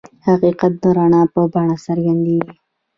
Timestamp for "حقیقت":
0.27-0.73